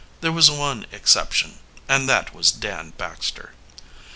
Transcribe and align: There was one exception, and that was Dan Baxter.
There 0.21 0.31
was 0.31 0.49
one 0.49 0.87
exception, 0.91 1.59
and 1.87 2.09
that 2.09 2.33
was 2.33 2.51
Dan 2.51 2.89
Baxter. 2.97 3.53